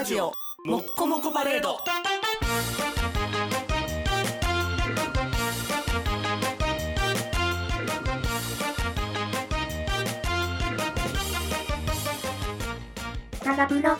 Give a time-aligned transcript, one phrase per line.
[0.00, 0.32] ラジオ
[0.64, 1.76] もっこもこパレード。
[13.44, 13.98] 長風の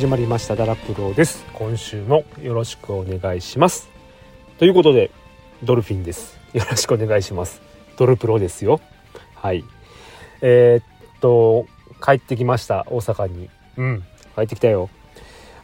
[0.00, 0.56] 始まりました。
[0.56, 1.44] ダラプロです。
[1.52, 3.90] 今週もよろしくお願いします。
[4.58, 5.10] ということで
[5.62, 6.38] ドルフィンです。
[6.54, 7.60] よろしくお願いします。
[7.98, 8.80] ドルプロですよ。
[9.34, 9.62] はい。
[10.40, 11.66] えー、っと
[12.02, 12.86] 帰ってきました。
[12.88, 13.50] 大阪に。
[13.76, 14.04] うん。
[14.36, 14.88] 帰ってきたよ。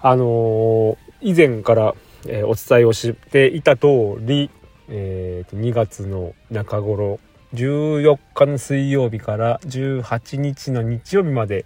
[0.03, 1.95] あのー以前から、
[2.27, 4.51] えーお伝えをしていた通り
[4.91, 7.21] えー、と2月の中頃
[7.55, 11.65] 14日の水曜日から18日の日曜日まで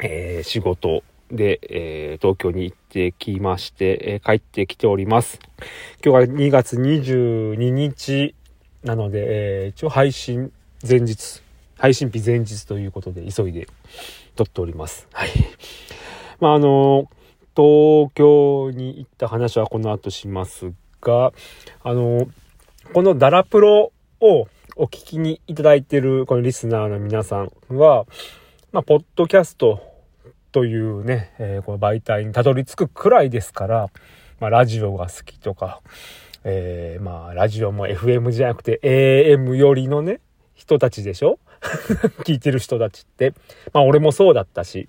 [0.00, 5.38] えー仕事で、えー東京に行ってきまして、えー帰ってきております。
[6.04, 8.34] 今日は2月22日
[8.82, 10.52] なので、えー一応配信
[10.86, 11.42] 前日、
[11.78, 13.66] 配信日前日ということで急いで
[14.34, 15.08] 撮っております。
[15.12, 15.30] はい。
[16.40, 17.08] まあ、あの、
[17.56, 21.32] 東京に行った話はこの後しますが、
[21.82, 22.28] あの、
[22.92, 28.04] このダラプロをお聞きにいただいているこのリスナーの皆さんは、
[28.72, 29.80] まあ、ポッドキャスト
[30.56, 33.90] というね、えーこの媒体にたどり着くくらいですから、
[34.40, 35.82] まあ、ラジオが好きとか、
[36.44, 40.18] えーまあ、ラジオも FM じゃなくて AM よりのね、
[40.54, 41.38] 人たちでしょ？
[42.24, 43.34] 聞いてる人たちって。
[43.74, 44.88] まあ、俺もそうだったし。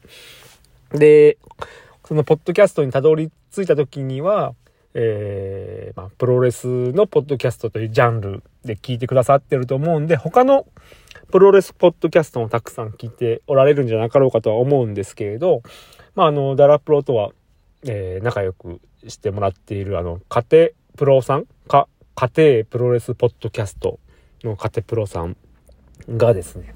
[0.94, 1.38] で、
[2.06, 4.56] そのポッドキャストにたどり着いた時には、
[5.00, 10.66] えーまあ、プロレスのポッドキャストというジャンルで聞いてくださってると思うんで、他の
[11.32, 15.62] プロレスポッドキャストもたくさん聞いておられるんじゃなかろうかとは思うんですけれど、
[16.16, 17.30] まあ、あの、ダラプロとは、
[17.86, 24.00] えー仲良くしてもらっている、あの、家庭プロさんか、家庭プロレスポッドキャスト
[24.44, 25.38] の家庭プロさん
[26.10, 26.74] がですね、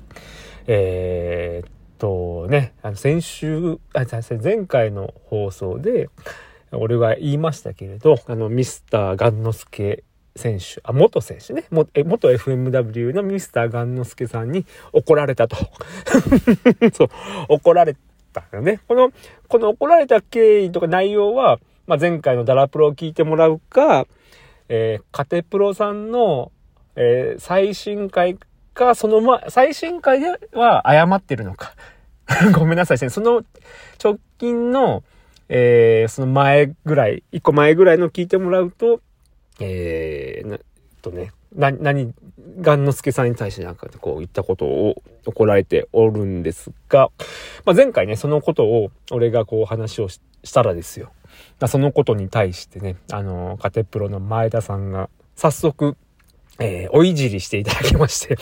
[0.67, 4.05] えーっとね、あの、先週、あ、
[4.43, 6.09] 前回の放送で、
[6.73, 10.03] 俺は言いましたけれど、あの、ミスターガンノスケ
[10.35, 15.57] 選手、あ、元選手ね、元 FMW のミスターガンノスケさんに怒られたと。
[16.93, 17.09] そう、
[17.49, 17.95] 怒られ
[18.31, 18.79] たよね。
[18.87, 19.11] この、
[19.47, 24.07] この怒られた経緯とか内容は、まあ、前回のダラプロを聞いてもらうか、
[24.69, 26.51] えー、カテプロさんの、
[26.95, 28.37] えー最新回
[28.73, 31.73] か、そのま、最新回では謝ってるのか。
[32.53, 32.97] ごめんなさい。
[32.97, 33.43] その
[34.01, 35.03] 直近の、
[35.53, 39.01] えーその前ぐらい、一個前ぐらいの聞いてもらうと、
[39.59, 40.57] えー、な、
[41.01, 42.13] とね、な、何、
[42.61, 47.09] ガンノスケさんに対してなんかこう言ったことを怒られておるんですが、
[47.65, 50.21] まあ、前回ね、そのことを俺がこう話をし
[50.53, 51.11] たらですよ。
[51.59, 55.97] まあそのことに対してね、あの、カテプロの前田さんが早速、
[56.59, 58.37] えーおいじりしていただきまして。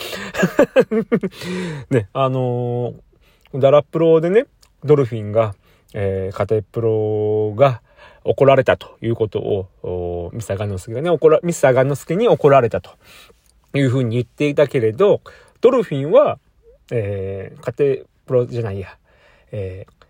[1.90, 4.46] ね、あのーダラプロでね、
[4.84, 5.56] ドルフィンが、
[5.94, 7.82] えー、カテプロが
[8.24, 9.40] 怒られたということ
[9.82, 12.90] を、ミスターガノスケがね、怒ら、ミスターガノスケに怒られたと
[13.74, 15.20] いうふうに言っていたけれど、
[15.60, 16.38] ドルフィンは、
[16.90, 18.96] えー、カテプロじゃないや、
[19.52, 20.00] えー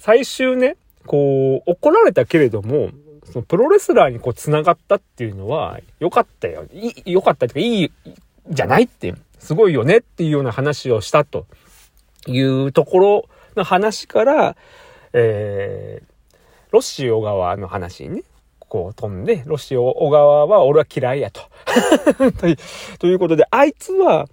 [0.00, 2.88] 最終ね、こう、怒られたけれども、
[3.24, 6.64] そのプロレスラーにこう繋がったっていうのは、良かったよ。
[6.72, 8.14] いい、良かったっていうか、いい、
[8.48, 11.46] じゃないって、すごいよねっていうような話をしたと
[12.26, 14.56] いうところの話から、
[15.12, 16.04] えー、
[16.70, 18.24] ロシオ側の話にね、
[18.60, 21.42] こう飛んで、ロシオ小川は俺は嫌いやと。
[22.98, 24.28] ということで、あいつは、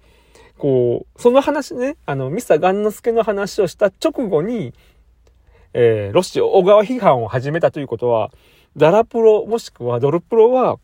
[0.56, 4.74] こう、その話ね、あの、ミスターガンノスケの話をした直後に、
[5.74, 8.30] えー、ロシオ小川批判を始めたということは、
[8.76, 10.78] ダラプロもしくはドルプロは、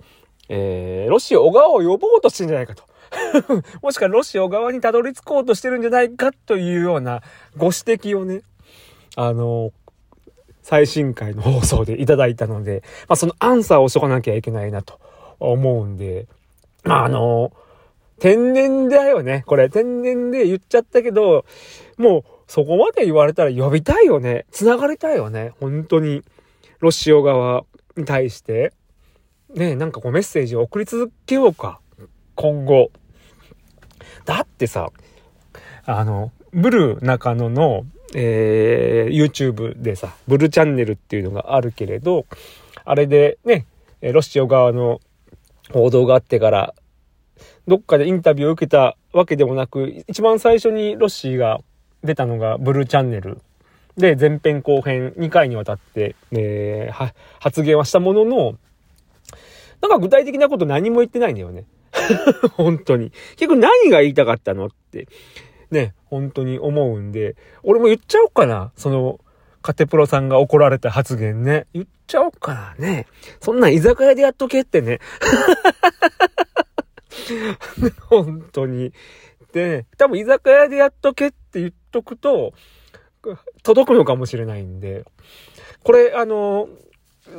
[0.49, 2.85] えー、ロシオ小川を呼ぼうとしてんじゃないかと。
[3.83, 7.23] もしくはロシオ側にたどり着こうとしてるんじゃないかというような
[7.57, 8.43] ご指摘をね、
[9.17, 9.73] あの、
[10.63, 14.99] 最新回の放送でいただいたので、まあそのアンサーをしとかなきゃいけないなと
[15.39, 16.27] 思うんで、
[16.85, 17.53] まああの、
[18.19, 19.45] 天然だよね。
[19.47, 21.45] これ天然で言っちゃったけど、
[21.99, 24.47] もうそこまで言われたら呼びたいよね。
[24.51, 25.53] 繋がりたいよね。
[25.61, 26.23] 本当に。
[26.81, 27.65] ロシオ側
[27.97, 28.73] に対して。
[29.55, 31.81] ね、なんかこうメッセージを送り続けようか。
[32.35, 32.91] 今後。
[34.25, 34.91] だってさ、
[35.87, 37.85] あの、ブルー中野の、
[38.15, 42.27] えー、YouTube でさ、ブルーチャンネルっていうのがあるけれど、
[42.85, 43.67] あれでね、
[44.01, 45.01] ロシオ側の
[45.73, 46.75] 報道があってから、
[47.67, 51.61] どっかでインタビューを受けたわけでもなく、一番最初にロッシーが
[52.03, 53.41] 出たのがブルーチャンネル
[53.97, 58.59] で、前編後編2回にわたって、えー、発言はしたものの、
[59.81, 61.65] なんか具体的なこと何も言ってないんだよね。
[62.55, 63.11] 本当に。
[63.37, 65.09] 結局何が言いたかったのって、
[65.71, 68.73] ね、本当に思うんで、俺も言っちゃおうかな。
[68.77, 69.21] その、
[69.63, 71.67] カテプロさんが怒られた発言ね。
[71.73, 73.07] 言っちゃおうかなね。
[73.41, 75.01] そんなん居酒屋でやっとけってね。
[78.09, 78.93] 本当に。
[79.53, 82.53] で、多分居酒屋でやっとけって言っとくと、
[83.63, 85.05] 届くのかもしれないんで、
[85.83, 86.69] これ、あの、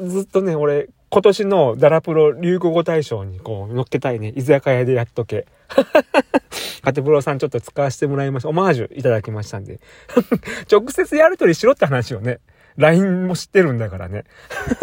[0.08, 4.34] ずっとね、俺、今年のダラプロ流行語大賞にこう乗っけたいね。
[4.36, 5.46] 居酒屋でやっとけ。
[6.84, 8.50] カテプロさんちょっと使わせてもらいました。
[8.50, 9.80] オマージュいただきましたんで。
[10.70, 12.40] 直接やりとりしろって話をね。
[12.76, 14.26] LINE も知ってるんだからね。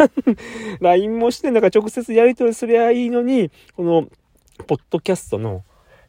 [0.81, 4.07] LINE もしてんだから直接やりとりすりゃいいのに、この、
[4.65, 5.63] ポッドキャストの、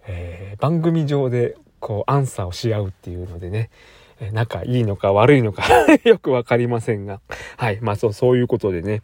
[0.06, 3.69] えー、番組上で、こう、アンサーをし合うっていうのでね、
[4.32, 5.65] 仲いいのか 悪いのか
[6.05, 7.21] よくわかりませんが。
[7.56, 7.79] はい。
[7.81, 9.03] まあそう、そういうことでね。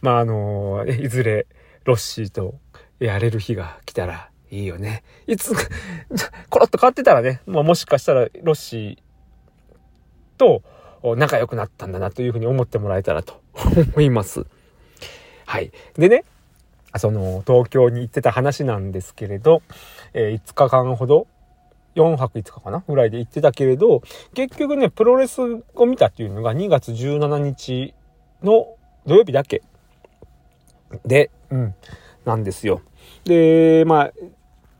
[0.00, 1.46] まああのー、いずれ、
[1.84, 2.54] ロッシーと
[2.98, 5.02] やれる日が来たらいいよね。
[5.26, 5.54] いつ、
[6.50, 10.62] コロッと変わってたらね、まあもしかしたらロッシーと
[11.16, 13.40] 仲良くなったんだなというふうに思ってもらえたらと
[13.94, 14.46] 思います。
[15.46, 15.70] はい。
[15.96, 16.24] でね、
[16.98, 19.62] その東京に行ってた話なんですけれど、
[20.14, 21.26] えー、5日間ほど
[21.96, 24.02] 4泊5日かなぐらいで行ってたけれど、
[24.34, 25.40] 結局ね、プロレス
[25.74, 27.94] を見たっていうのが2月17日
[28.42, 28.68] の
[29.06, 29.62] 土曜日だけ。
[31.04, 31.74] で、うん、
[32.24, 32.82] なんですよ。
[33.24, 34.12] で、まあ、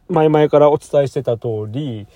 [0.09, 2.07] 前々からお伝えしてた通り、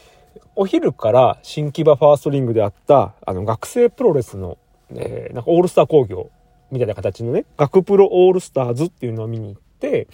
[0.54, 4.58] お昼から新木場ファーストリングであった、あの、学生プロレスの、
[4.94, 6.30] えー、なんかオールスター工業
[6.70, 10.08] みたいな形のね、学プロオールスターズっていうのを見に行って、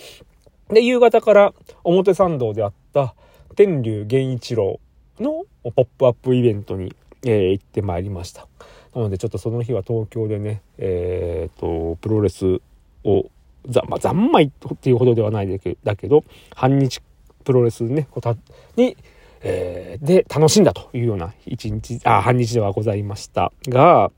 [0.68, 1.54] で、夕方から
[1.84, 3.14] 表参道であった、
[3.56, 4.78] 天竜源一郎
[5.18, 6.94] のポップアップイベントに、
[7.24, 8.46] えー、行ってまいりました。
[8.94, 12.60] なのでちょっとその日は東京でね、えー、と、プロレス
[13.02, 13.30] を、
[13.66, 16.24] ざ、まあ、三昧っていうほどではないだけど、
[16.54, 17.00] 半日
[17.44, 18.36] プロレスね、こた
[18.76, 18.94] に、
[19.40, 24.10] えー、で楽しんだというような一日、あ、半日ではございましたが、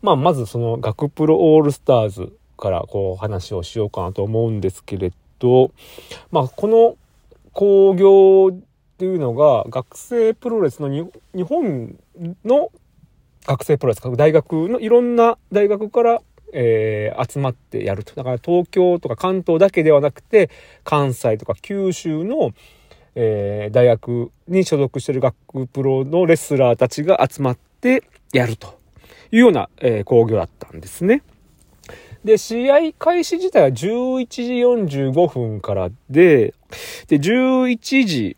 [0.00, 5.70] まあ、まずその学プロオールスターズからこう話をしようかなと思うんですけれど、
[6.30, 6.96] まあ、この
[7.52, 8.60] 工業っ
[8.98, 11.96] ていうのが学生プロレスの日本
[12.44, 12.70] の
[13.46, 16.22] 学生プロレスか大学のいろんな大学から
[16.52, 18.14] えー、集まってやると。
[18.14, 20.50] だから東京とか関東だけではなくて、
[20.84, 22.52] 関西とか九州の、
[23.14, 28.78] えー、大学に所属してる学プロのレスラーたちが集まってやると
[29.32, 31.22] いうような、えー、工業だったんですね。
[32.24, 36.54] で、試合開始自体は11時45分からで、
[37.08, 38.36] で、11時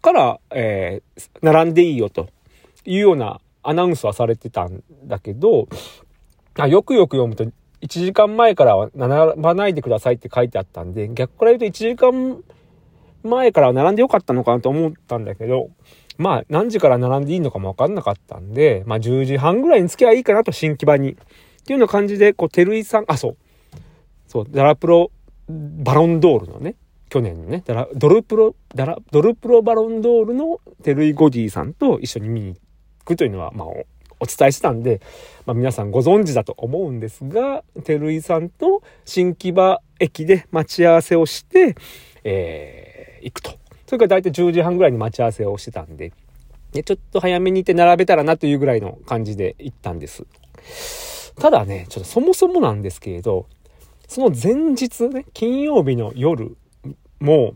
[0.00, 2.28] から、えー、並んでいいよと
[2.84, 5.68] いうようなアナウンスはされてたんだけど、
[6.58, 7.50] あよくよく読むと、1
[7.86, 12.42] 時間前からは並ばないでくださいって書いてあったんで、逆から言うと1時間
[13.22, 15.70] 前から並んでよかったのかなと思ったんだけど、
[16.16, 21.16] まあ何時から並んでいいのかもわかんなかったんで、まあ10時半ぐらいに着きゃいいかなと新木場に。
[21.60, 23.36] っていうような感じで、こう、照井さん、あ、そう。
[24.26, 25.10] そう、ダラプロ
[25.48, 26.76] バロンドールのね、
[27.08, 32.60] 去年のね、ダラドルプロ、ダラ、ドルプロバロンドールの照井ゴディさんと一緒に見に行
[33.04, 35.00] くというのは、まあ、お伝えしたんで、
[35.46, 41.74] まあ、皆さんご存知だと思うんですが、照井さんと新木場駅で待ち合わせをして、
[42.22, 43.50] えー、行くと。
[43.86, 46.12] それから大体10時半ぐらいに待ち合わせをしてたんで、
[46.74, 50.24] ね、ちょっと早めに行って並べたらなというぐらいの感じで行ったんです。
[51.38, 53.46] ただね、ちょっとそもそもなんですけれど、
[54.08, 56.56] その前日ね、金曜日の夜
[57.20, 57.54] も、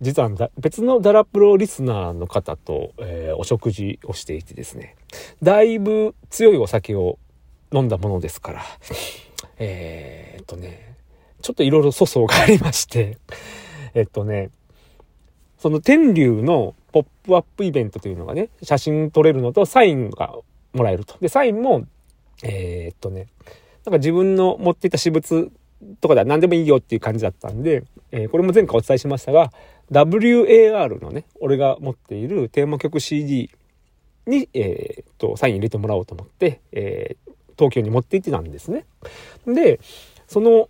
[0.00, 4.96] 実は別のダラプロリスナーの方と、えー、お食事をしていてですね、
[5.42, 7.18] だいぶ強いお酒を
[7.72, 8.62] 飲んだものですから、
[9.58, 10.96] えー、っとね、
[11.40, 13.18] ちょっといろいろ粗相がありまして、
[13.94, 14.50] えっとね、
[15.58, 20.34] その天竜のポップアップイベントというのがね、写真撮れるのとサインが
[20.72, 21.16] もらえると。
[21.20, 21.84] で、サインも、
[22.42, 23.26] えー、っとね、
[23.84, 25.50] なんか自分の持っていた私物
[26.00, 29.52] とかでは何でもいいよっていう感じだったんで、えー、これも前回お伝えしましたが、
[29.90, 33.50] WAR のね、俺が持っているテーマ曲 CD
[34.26, 38.84] に、えー、と、サイン入れてもらおうと思って、えー、東京に持って行ってたんですね。
[39.46, 39.80] で、
[40.26, 40.68] その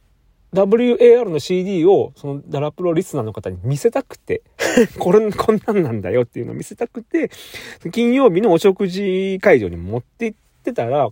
[0.52, 4.42] WAR の CD をそのダラプロリスナーの方に見せたくて
[4.98, 7.30] これ、こんなんなんだよっていうのを見せたくて、
[7.90, 11.08] 金曜日のお食事会場に持って行ってたら、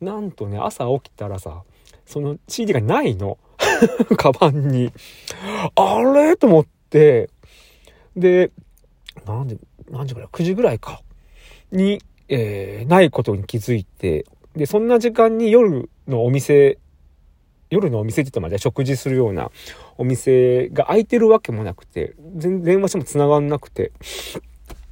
[0.00, 1.62] なんとね、朝起きたらさ、
[2.06, 3.38] その CD がないの。
[4.16, 4.92] カバンに。
[5.74, 6.36] あれ？
[6.36, 7.30] と思って、
[8.16, 8.50] で、
[9.26, 9.58] なんで、
[9.90, 11.02] 何時ぐらい ?9 時ぐらいか。
[11.70, 16.78] に、えー、ないことに気づいて、で、そんな時間に夜のお店
[17.70, 19.50] 夜のお店って言ったまで食事するような
[19.96, 23.92] お店が空いてるわけもなくて、全電話しても繋がんなくて。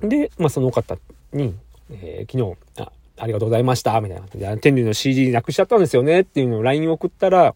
[0.01, 0.97] で、まあその方
[1.33, 1.57] に、
[1.91, 7.55] えー、昨日、あ、ありがとうございました、みたいなで、天理の CD なくしちゃったんですよねっていうのを LINE 送ったら、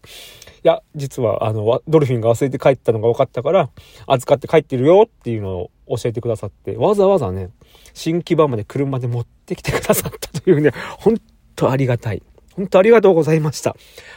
[0.63, 3.69] いや、実は、あの、ドルフィンが忘れて帰ったのが分かったから、
[4.07, 7.49] 預かって帰ってるよっていうのを教えてくださって、わざわざね、
[7.93, 11.15] 新木場まで車で持ってきてくださったというね、本
[11.55, 12.21] 当ありがたい。
[12.55, 13.75] 本当ありがとうございました。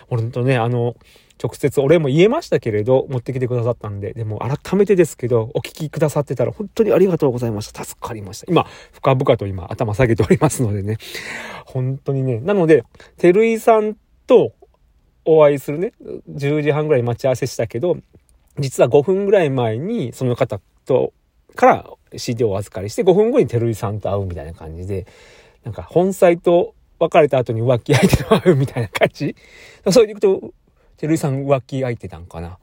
[0.08, 0.94] 本当ね、あの、
[1.42, 7.84] 直接お礼も言えましたけれど、持ってきてくださったんで、でも改めてですけど、お聞きくださってたら本当にありがとうございました。
[7.84, 8.46] 助かりました。
[8.50, 10.96] 今、深々と今頭下げておりますのでね。
[11.66, 12.40] 本当にね。
[12.40, 12.84] なので、
[13.18, 14.52] てるいさんと
[15.24, 15.92] お会いするね、
[16.30, 17.98] 10時半ぐらい待ち合わせしたけど、
[18.58, 21.12] 実は5分ぐらい前にその方と、
[21.54, 25.06] から CD をお預かりして5分後にてるいさんと会うみたいな感じで、
[25.64, 29.36] なんか本妻と別れた後に浮気相手と会うみたいな感じ
[29.90, 30.52] それでいくと、
[30.96, 32.58] てるいさん浮気相手なんかな？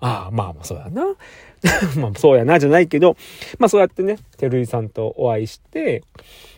[0.00, 1.04] ああ、まあまあそうやな。
[1.96, 3.16] まあそうやなじゃないけど、
[3.58, 6.02] まあそうやってね、てるいさんとお会いして、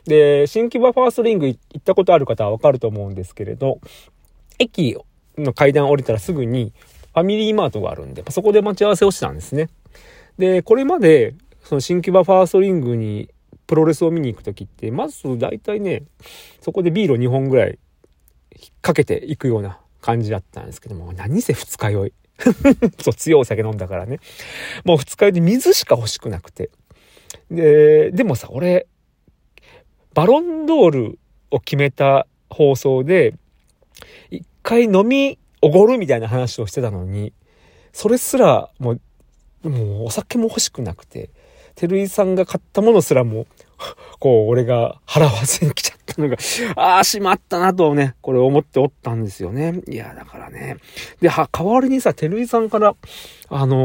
[0.07, 3.81] で、新木場ファーストリング行ったことある方はわかると思うんですけれど、
[4.59, 4.97] 駅
[5.37, 6.73] の階段降りたらすぐに
[7.13, 9.69] ファミリーマートがあるんで、そこで待ち合わせをしたんですね。
[10.39, 13.29] で、これまで、その新木場ファーストリングに
[13.67, 16.03] プロレスを見に行く時って、まず大体ね、
[16.61, 17.79] そこでビールを2本ぐらい
[18.81, 22.13] かけていくような感じだったんですけども、何せ二日酔い。
[23.01, 24.19] そう、強いお酒飲んだからね。
[24.85, 26.69] もう二日酔いで水しか欲しくなくて。
[27.51, 28.87] で、でもさ、俺、
[30.13, 31.19] バロンドール
[31.51, 33.35] を決めた放送で、
[34.31, 37.33] 一回飲みおごるみたいな話をしてたのに、
[37.95, 38.99] それすらも
[39.63, 41.31] う、もうお酒も欲しくなくて、
[41.77, 43.47] 照井さんが買ったものすらも、
[44.19, 46.37] こう、俺が払わずに来ちゃったのが、
[46.77, 49.81] ああ、しまったなとね、これ思っておったんですよね。
[49.89, 50.77] いや、だからね。
[51.21, 52.95] で、は、代わりにさ、照井さんから、
[53.49, 53.77] あの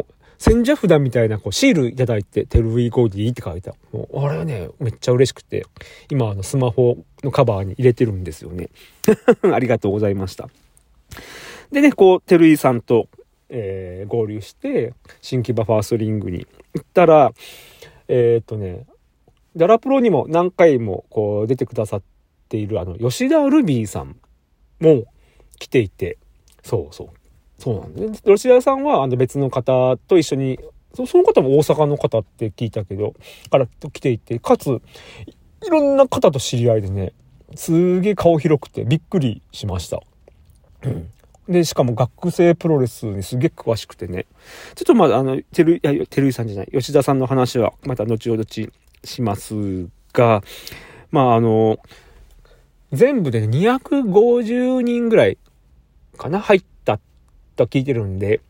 [0.00, 0.04] ー、
[0.42, 3.74] 千社札みたいなこうシールいただいて、テルウィーゴーディーって書いた。
[3.92, 5.66] もう、あれはね、めっちゃ嬉しくて、
[6.10, 8.68] 今あのスマホのカバーに入れてるんですよね。
[9.54, 10.48] ありがとうございました。
[11.70, 13.06] でね、こう、テルイさんと、
[13.50, 17.32] えー、合流して、新木場ファーストリングに行ったら、
[18.08, 18.84] えー、っとね、
[19.56, 22.02] ダラプロにも何回もこう出てくださっ
[22.48, 24.16] ているあの、吉田ルビーさん
[24.80, 25.04] も
[25.58, 26.18] 来ていて、
[26.62, 27.08] そうそう。
[27.58, 28.22] そうなんです。
[28.22, 30.58] 吉田さんはあの別の方と一緒に、
[30.94, 33.14] その方も大阪の方って聞いたけど、
[33.50, 34.80] から来ていて、かつ、
[35.64, 37.12] いろんな方と知り合いでね、
[37.54, 40.00] すげえ顔広くてびっくりしました。
[41.48, 44.26] で、しかも学生プロレスにすげえ詳しくてね。
[44.74, 48.70] ちょっとまだあの、てる、いや、てるいさんじゃない、吉田さんの話はまた後ほどち
[49.04, 50.42] しますが、
[51.10, 51.78] まああの、
[52.92, 55.38] 全部で250人ぐらい
[56.18, 57.00] かな入った
[57.56, 58.40] と聞いてるんで、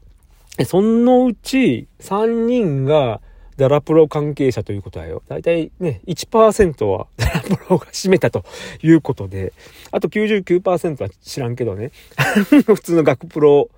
[0.66, 3.20] そのうち3人が
[3.56, 5.22] ダラプロ関係者ということだよ。
[5.28, 8.44] だいたいね、1%は ダラプロが占めたと
[8.82, 9.52] いうことで、
[9.90, 11.90] あと99%は知らんけどね、
[12.66, 13.70] 普通の学プロ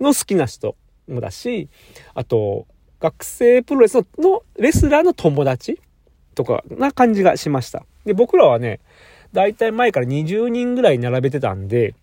[0.00, 0.76] の好きな人
[1.08, 1.68] もだし、
[2.14, 2.66] あと、
[3.00, 5.80] 学生プロレスのレスラーの友達
[6.34, 7.84] とかな感じがしました。
[8.04, 8.80] で、僕らはね、
[9.32, 11.94] だいたい前から20人ぐらい並べてたんで、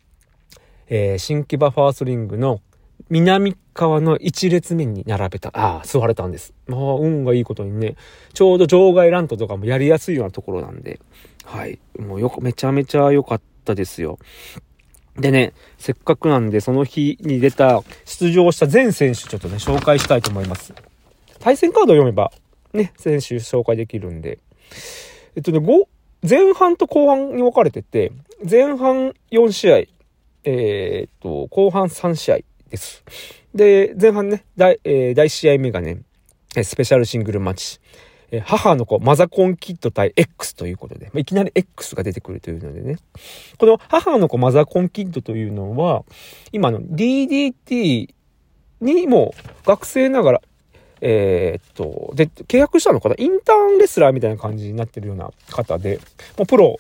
[0.87, 2.61] えー、新木場ファーストリングの
[3.09, 6.53] 南側の一列目に並べた、ああ、座れたんです。
[6.67, 7.95] まあ、運がいいことにね、
[8.33, 10.99] ちょうど場外ラントとかもやりやすいようなところなんで、
[11.45, 11.79] はい。
[11.99, 14.17] もうよく、めちゃめちゃ良かったですよ。
[15.19, 20.73] でね、せっかくなんで、その日に出た、出場した全選手ちょっとね、紹介したいと思います。
[21.39, 22.31] 対戦カードを読めば、
[22.73, 24.39] ね、選手紹介できるんで。
[25.35, 25.87] えっとね、5、
[26.27, 28.11] 前半と後半に分かれてて、
[28.47, 29.77] 前半4試合、
[30.43, 32.37] えー、っと、後半3試合。
[32.69, 33.03] です。
[33.53, 36.01] で、前半ね、第、えー、第1試合目がね、
[36.63, 37.79] スペシャルシングルマッチ。
[38.31, 42.97] え母の子、マザコンキッド対 X ということで、まいきなり X が出てくるというのでね。
[43.57, 46.03] この母の子、マザコンキッドというのは、
[46.51, 48.13] 今の DDT
[48.81, 49.33] にも
[49.65, 50.41] 学生ながら
[51.01, 53.15] えー、っと、で、契約したのかな？
[53.17, 55.99] インターンレスラーみたいな感じになってるような方で、
[56.37, 56.77] もうプロ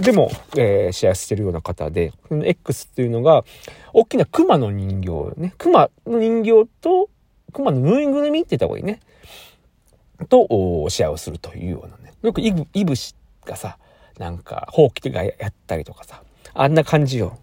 [0.00, 3.44] でも、えー、試合してるような方で、この X っていうのが、
[3.92, 5.54] 大きな熊の人形ね。
[5.58, 7.08] 熊の人形と、
[7.52, 9.00] 熊のぬいぐるみって言った方がいいね。
[10.28, 12.14] と、試合をするというようなね。
[12.22, 13.14] よくイブ、イブシ
[13.44, 13.78] がさ、
[14.18, 16.22] なんか、ほうきがやったりとかさ、
[16.54, 17.38] あんな感じよ。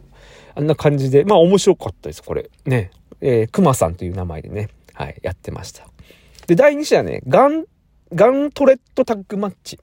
[0.56, 2.50] あんな感じで、まあ面白かったです、これ。
[2.66, 2.92] ね。
[3.22, 5.88] えー、熊さんという名前でね、はい、やってました。
[6.48, 7.66] で、第2試合ね、ガン、
[8.14, 9.80] ガントレットタッグマッチ。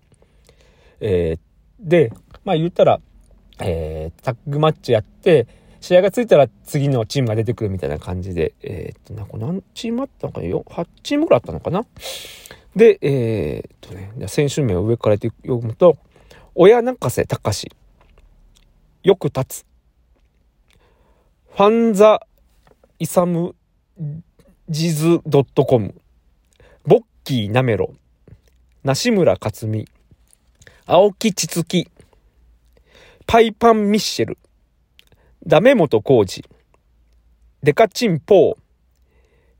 [1.00, 2.12] えー、で、
[2.44, 3.00] まあ言ったら、
[3.60, 5.46] えー、タッグマッチやって、
[5.80, 11.84] 試合がついたら次のチームが出てくるみたいな感じで、えー、っと、なんか何チームあったのかな ?8 チームぐらいあったのかな？
[12.76, 15.96] で、えー、っとね、選手名を上から読むと、
[16.54, 17.70] 親中瀬隆
[19.02, 19.66] よく立つ。
[21.54, 22.20] ファンザ
[22.98, 23.54] イサム
[24.68, 25.20] ジズ
[25.66, 25.94] .com
[26.84, 27.94] ボッキーなめろ。
[28.84, 29.88] 梨村克美。
[30.84, 31.90] 青木千月。
[33.26, 34.38] パイパンミッシェル。
[35.46, 36.44] ダメ元浩二
[37.62, 38.56] デカチンポー。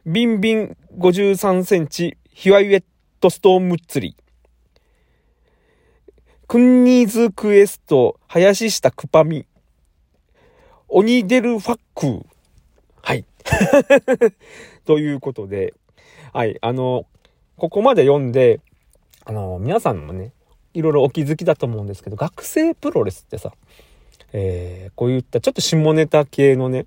[0.04, 2.18] ビンビン53センチ。
[2.30, 2.85] ヒワイエッ
[3.26, 4.14] トストームッツリ
[6.47, 9.47] クンニーズクエスト林下クパミ
[10.88, 12.25] オニデルファック
[13.02, 13.25] はい。
[14.87, 15.75] ということで、
[16.33, 17.06] はい、あの、
[17.56, 18.61] ここまで読んで、
[19.25, 20.30] あの、皆さんもね、
[20.73, 23.52] いろいろお気づきだと思うんですけど、学生プロレスってさ、
[24.33, 26.87] えー、こういったちょっと下ネタ系のね、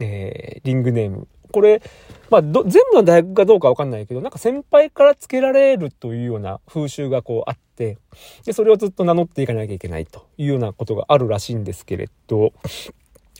[0.00, 1.28] えー、リングネーム。
[1.52, 1.82] これ、
[2.30, 2.52] まあ、全
[2.90, 7.98] 部の大学かどうかわかんないけど、なんか先輩から付けられるというような風習がこうあって、
[8.44, 12.52] で、それをずっと名乗っていかなきゃいけないというようなことがあるらしいんですけれど、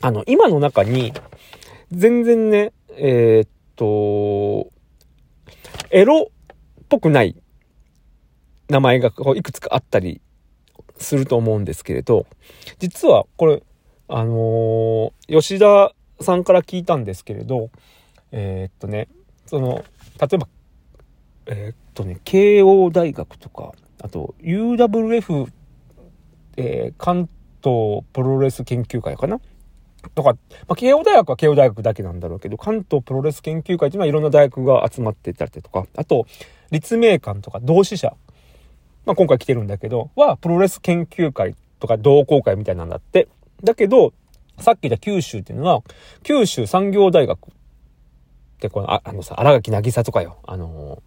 [0.01, 1.13] あの、今の中に、
[1.91, 4.69] 全然ね、えー、っと、
[5.89, 7.35] エロっぽくない
[8.69, 10.21] 名前がこういくつかあったり
[10.97, 12.25] すると思うんですけれど、
[12.79, 13.63] 実はこれ、
[14.09, 17.69] あのー、吉田さんから聞いたんですけれど、
[18.31, 19.07] えー、っとね、
[19.45, 19.83] その、
[20.19, 20.47] 例えば、
[21.45, 25.47] えー、っとね、慶応大学とか、あと UWF、
[26.57, 27.29] え関
[27.63, 29.39] 東プロレス研究会かな？
[30.15, 30.37] とか、ま
[30.69, 36.25] あ、慶応大学は慶応大学だけなんだろうけど、関東プロレス研究会っていうのはいろんな大学が集まってたりとか、あと、
[36.71, 38.15] 立命館とか同志社、
[39.05, 43.27] まあ、今回来てるんだけど、は、プロレス研究会とか同好会みたいなんだって。
[43.63, 44.13] だけど、
[44.59, 45.81] さっき言った九州っていうのは、
[46.23, 47.39] 九州産業大学
[48.57, 50.37] ってこの、ああのさ、荒垣渚とかよ。
[50.45, 51.01] あの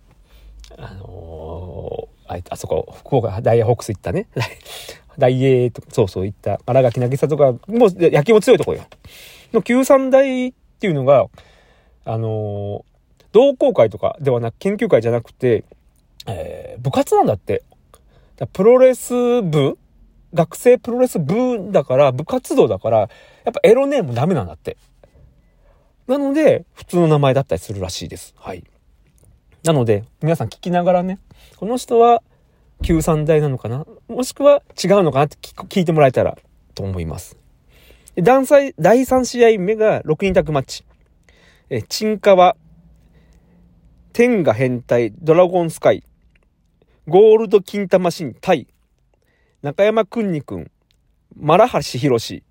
[0.76, 4.28] ー、あのー、ああそこ、福岡ダイヤホックス行ったね。
[5.18, 7.60] 大英とか、そうそういった荒垣渚とか、もう
[7.94, 8.84] 野球も強いとこよ。
[9.52, 11.26] の九三大っていうのが、
[12.04, 12.82] あのー、
[13.32, 15.64] 同好会とかではなく、研究会じゃなくて、
[16.26, 17.64] えー、部活なんだって
[18.36, 18.46] だ。
[18.46, 19.76] プロレス部？
[20.32, 23.08] 学生プロレス部だから、部活動だから、やっ
[23.52, 24.76] ぱエロネームダメなんだって。
[26.10, 28.34] なので、普通の名前だったりするらしいです。
[28.36, 28.64] はい。
[29.62, 31.20] なので、皆さん聞きながらね、
[31.56, 32.24] この人は
[32.82, 33.86] 旧三大なのかな？
[34.08, 36.36] もしくは違うのかなって聞いてもらえたら
[36.74, 37.36] と思います。
[38.16, 40.84] 第3試合目が6人宅マッチ。
[41.68, 42.56] え、チンカワ、
[44.12, 46.02] 天下変態、ドラゴンスカイ、
[47.06, 48.66] ゴールド金玉神対、
[49.62, 50.72] 中山くんにくん、
[51.36, 52.42] マラハシヒロシ、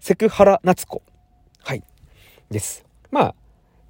[0.00, 1.00] セクハラ夏子。
[1.62, 1.82] はい。
[2.50, 2.84] です。
[3.10, 3.34] まあ、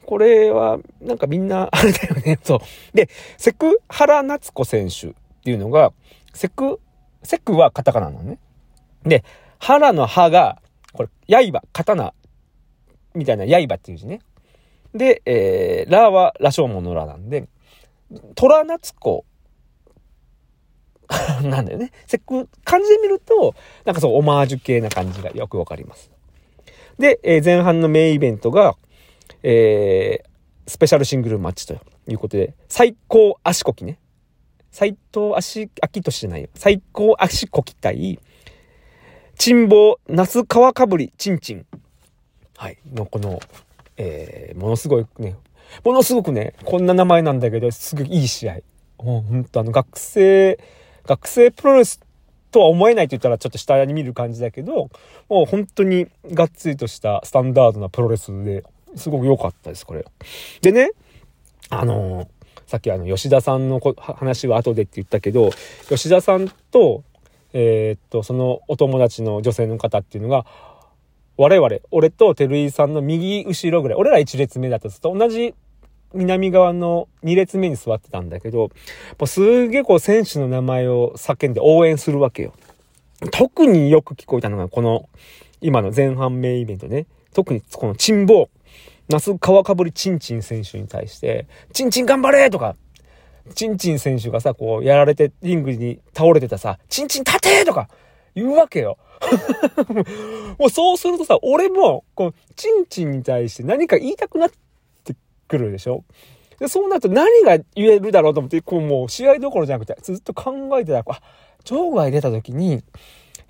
[0.06, 2.38] これは、なんかみんな、 あれだよね。
[2.42, 2.60] そう。
[2.96, 5.12] で、セクハラ夏子選手っ
[5.44, 5.92] ていうのが、
[6.34, 6.80] セク、
[7.22, 8.38] セクはカタカナなのね。
[9.04, 9.24] で、
[9.58, 10.60] 腹の歯が、
[10.92, 11.08] これ、
[11.52, 12.14] 刃、刀、
[13.14, 14.20] みたいな刃っていう字ね。
[14.94, 17.48] で、えー、ラは羅生門のラなんで、
[18.34, 19.24] 虎夏子
[21.42, 21.92] なんだよね。
[22.06, 23.54] セク、漢字で見ると、
[23.84, 26.10] なんかそう、オマージュ系な感じがよくわかります。
[26.98, 28.76] で、えー、前半のメインイベントが、
[29.42, 31.74] えー、スペシャルシングルマッチと
[32.06, 33.98] いうことで、最高足こきね。
[34.70, 36.48] 斎藤足、秋年じゃないよ。
[36.54, 38.20] 最高足こき対、
[39.36, 41.66] 珍宝、那須川かぶり、ちんちん。
[42.56, 42.78] はい。
[42.92, 43.40] のこの、
[43.96, 45.36] えー、ものすごいね、
[45.84, 48.58] ものすごくね、こんな名前なんだけど、すごいいい試合。
[49.02, 50.58] もうほんとあの、学生、
[51.06, 52.00] 学生プロレス
[52.50, 54.90] とは思えないと言ったらちょっと下に見る感じだけど、
[55.28, 58.64] もう本当にがっつりとしたスタンダードなプロレスで、
[58.96, 60.04] すごく良かったです、これ。
[60.62, 60.90] でね、
[61.68, 62.28] あのー
[62.66, 65.50] さっきあの吉田さんの話は後でって言ったけど
[65.88, 67.02] 吉田さんと,、
[67.52, 70.46] えー、っとそのお友達の女性の方っていうのが
[71.36, 75.52] 我々俺と照井さんの右後ろぐらい俺ら1列目だったと同じ
[76.14, 78.70] 南側の2列目に座ってたんだけど、も
[79.22, 82.52] うすげえこう選手の名前を叫んで応援するわけよ。
[83.30, 85.08] 特によく聞こえたのが、この、
[85.60, 87.06] 今の前半メイベントね。
[87.32, 88.48] 特にこの珍望、
[89.10, 92.76] 那須川かぶりチンチン選手に対して、チンチン頑張れとか、
[93.54, 97.88] チンチン選手がさ、こう、やられて、リングに倒れてたさ、チンチン立てとか、
[98.36, 98.96] 言うわけよ。
[100.58, 104.50] もうそうするとさ、俺も、こう、チンチンに対して何か言いたくなっ
[105.04, 105.16] て
[105.48, 106.04] くるでしょ？
[106.60, 111.20] で、そうなると何が言えるだろうと思って、こうもう試合どころじゃなくて、ずっと考えてたら、あ、
[111.64, 112.84] 場外出た時に、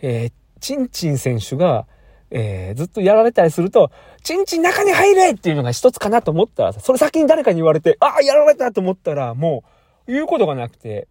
[0.01, 1.87] えー、チンチン選手が、
[2.31, 3.90] えー、ずっとやられたりすると、
[4.23, 9.64] チンチン中に入れっていうのが一つかなと思ったらさ、それ先に誰かに言われて、ああ、やられたと思ったら、も
[10.07, 11.09] う、言うことがなくて、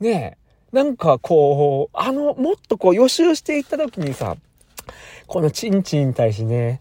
[0.00, 0.38] ね
[0.72, 4.36] え、なんかこう、あの、もっとこう予習していった時にさ、
[5.26, 6.80] このチンチンに対してね、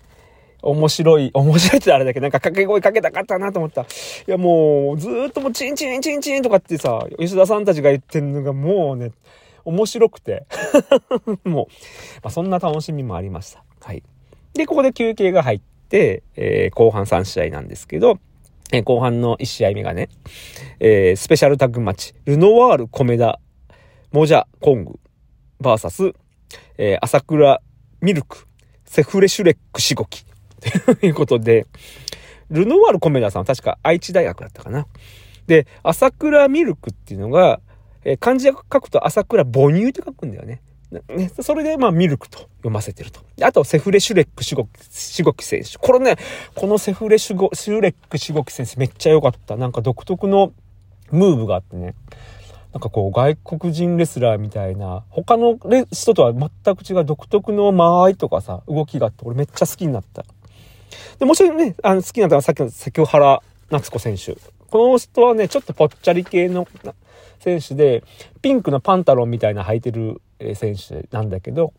[0.62, 3.82] 面白い、面白いってあれだけど、なんか掛け声かけたかったなと思った。
[3.82, 3.86] い
[4.28, 9.12] やもう、ずっともうチンチンチンチンとかってさ、吉田さんたちが言ってんのがもうね、
[9.68, 10.46] 面白くて。
[11.44, 11.68] もう、
[12.24, 13.64] まあ、そんな楽しみもありました。
[13.82, 14.02] はい。
[14.54, 18.20] で、ここで休憩が入って、えー、後半3試合なんですけど、
[18.72, 20.08] えー、後半の1試合目がね、
[20.80, 23.40] えー、スペシャルタッグマッチ、ルノワール・コメダ
[24.14, 25.00] モジャ・コング、
[25.60, 26.14] バーサス、
[26.78, 27.62] えー、朝倉
[28.00, 28.48] ミルク、
[28.86, 30.26] セフレシュレックしごき。
[30.86, 31.66] と いうことで、
[32.50, 34.88] ルノワール・コメダさんは確か愛知大学だったかな。
[35.46, 37.60] で、朝倉ミルクっていうのが、
[38.08, 40.62] え、漢字で書くと朝倉母乳って書くんだよね。
[41.10, 43.20] ね、それで、まあ、ミルクと読ませてると。
[43.42, 45.78] あと、セフレシュレックしごき、しごき選手。
[45.78, 46.16] これね、
[46.56, 49.58] このセフレシュゴシュレックしごき選手めっちゃ良かった。
[49.58, 50.54] なんか独特の
[51.12, 51.96] ムーブがあってね。
[52.72, 55.60] なんかこう外国人レスラーみたいな、他の
[55.92, 60.24] 人とは全く違う独特の間合いとかさ、動きがあって、俺めっちゃ好きになった。
[61.20, 63.42] で、もちろんね、あの好きになったのはさっきの関原
[63.72, 64.38] 夏子選手。
[64.70, 66.66] この人はね、ちょっとぽっちゃり系の
[67.48, 68.04] 選手で、
[68.42, 70.22] ピンクのパンタロンみたいな履いてる
[70.56, 71.74] 選手なんだけど、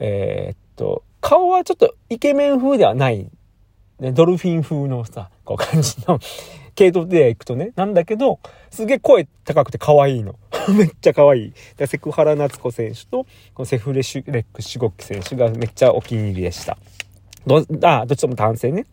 [0.00, 3.30] えー、っと、顔はちょっとイケメン風ではない、
[4.00, 6.18] ね、ドルフィン風のさ、こう感じの
[6.74, 8.40] 系統で行くとね、なんだけど、
[8.70, 10.34] すげえ声高くて可愛いの。
[10.76, 11.52] めっちゃ可愛い。
[11.76, 16.76] でセクハラ夏子選手と、このセフレシュレックシゴキ選手がめっちゃお気に入りでした。
[17.46, 18.86] ど、あ、どっちとも男性ね。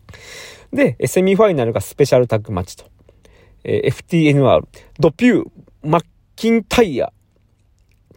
[0.72, 2.84] で、セミファイナルがスペシャルタッグマッチと。
[3.64, 4.66] えー、FTNR、
[5.00, 5.46] ドピュー、
[5.84, 7.12] マッキンタイヤ、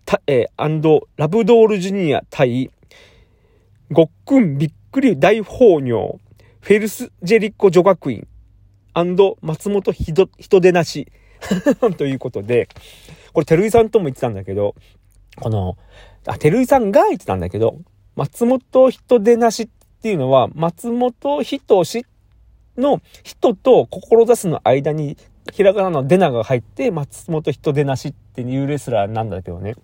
[0.05, 2.71] た、えー、アンド、ラブドールジュニア対、
[3.91, 6.17] ごっくんびっくり大放尿、
[6.61, 8.25] フェルスジェリコ女学院、
[8.93, 10.29] アンド松本、人
[10.61, 11.11] 出なし
[11.97, 12.69] ということで、
[13.33, 14.73] これ、照井さんとも言ってたんだけど、
[15.35, 15.77] この、
[16.25, 17.79] あ、照井さんが言ってたんだけど、
[18.15, 19.69] 松本人出なしっ
[20.01, 22.05] ていうのは、松本人し
[22.77, 25.17] の人と志すの間に、
[25.51, 29.75] ひらがなの出なが入って、松本人出なしっていうレスラーなんだけどね。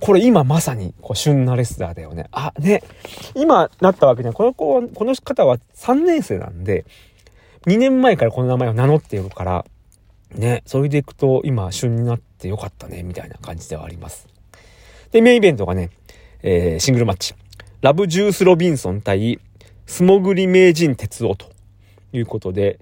[0.00, 2.26] これ今まさに、こう、旬なレスラーだよね。
[2.32, 2.82] あ、ね。
[3.34, 6.84] 今なったわけじゃこの子は、この方は3年生なんで、
[7.66, 9.64] 2年前からこの名前を名乗っているから、
[10.34, 14.28] ね、それでいくと今旬になってよかったね、みたいな感じではあります。
[15.10, 15.90] で、メインイベントがね、
[16.42, 17.34] えー、シングルマッチ。
[17.82, 19.40] ラブジュース・ロビンソン対、
[19.86, 21.52] 素潜り名人哲夫と
[22.12, 22.78] いうことで、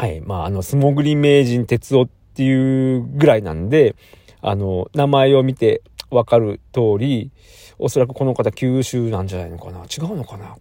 [0.00, 3.96] はい、まあ、あの、素潜り名人哲夫っていうぐらいなんで、
[4.40, 7.30] あの、名前を見てわかる通り、
[7.78, 10.56] おそらくこの方九州なんじゃないのかな違うのかな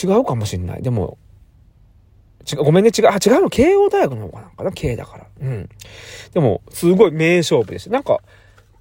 [0.00, 0.82] 違うかもしんない。
[0.82, 1.18] でも、
[2.48, 5.26] 違う、ごめんね、違う、あ、違うの、慶応大学の方かなかな慶だから。
[5.40, 5.68] うん。
[6.32, 7.90] でも、すごい名勝負でした。
[7.90, 8.20] なんか、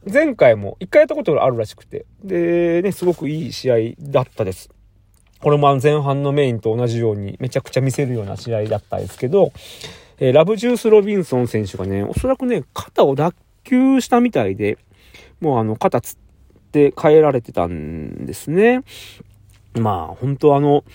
[0.05, 2.05] 前回も一回やったことがあるらしくて。
[2.23, 4.69] で、ね、すごくいい試合だったです。
[5.43, 9.51] これも前半のメインと同じようにめちゃくちゃ見せるような試合だったんですけど、
[10.17, 14.77] えー、ラブジュース・ロビンソン選手がね、おそらくね、肩を脱臼したみたいで、
[15.41, 16.17] もうあの、肩つっ
[16.71, 18.83] て変えられてたんですね。
[19.73, 20.85] まあ、本当あの、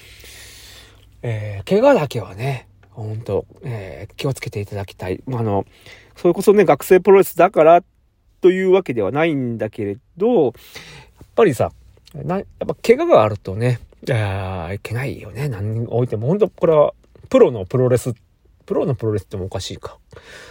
[1.20, 5.22] えー、怪我だけはね、本当えー、気をつけていただきたい。
[5.26, 5.66] まあの、
[6.16, 7.82] それこそね、学生プロレスだから
[8.40, 10.52] というわけではないんだけれど、やっ
[11.34, 11.70] ぱりさ、
[12.14, 13.80] な、やっぱ怪我があるとね、
[14.11, 15.48] あいけないよね。
[15.48, 16.28] 何においても。
[16.28, 16.94] 本当これは、
[17.28, 18.14] プロのプロレス、
[18.64, 19.98] プロのプロレスってもおかしいか。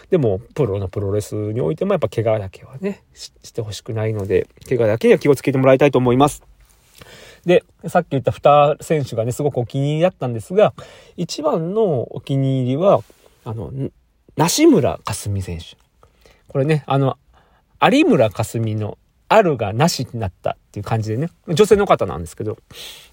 [0.10, 6.44] でも、プロのプロレスにおいてもやっぱ怪我だけはね、してほしくないので、怪我だけには気をつけてもらいたいと思います。
[7.46, 10.74] で、さっき言った2選手がね、すごくお気に入りだったんですが、
[11.16, 13.02] 一番のお気に入りは、
[13.46, 13.72] あの、
[14.36, 15.78] 梨村かすみ選手。
[16.50, 17.18] これね、あの、
[17.82, 18.98] 有村かすみの
[19.30, 22.58] あるがなしになったっていう感じでね、女性の方なんですけど、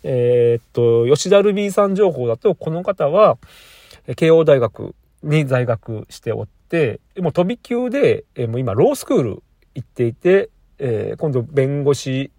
[0.02, 3.38] えー、っと、吉田ルビーさん情報だと、この方は、
[4.16, 9.42] 慶応大学に在学しておって、もう飛び級で、えもう今ロースクール
[9.74, 12.30] 行っていて、えー今度弁護士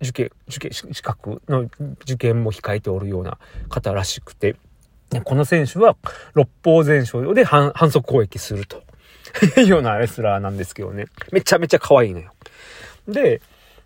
[0.00, 1.62] 受験、受験、資格の
[2.02, 3.38] 受験も控えておるような
[3.68, 4.56] 方らしくて、
[5.24, 5.96] この選手は
[6.34, 8.82] 六法全書で反則攻撃すると
[9.60, 11.06] いうようなレスラーなんですけどね。
[11.32, 12.32] めちゃめちゃ可愛いのよ。
[13.08, 13.40] で、